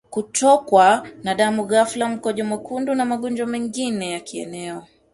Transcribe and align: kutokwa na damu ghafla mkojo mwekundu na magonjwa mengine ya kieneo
kutokwa 0.09 1.07
na 1.23 1.35
damu 1.35 1.65
ghafla 1.65 2.09
mkojo 2.09 2.45
mwekundu 2.45 2.95
na 2.95 3.05
magonjwa 3.05 3.47
mengine 3.47 4.11
ya 4.11 4.19
kieneo 4.19 4.87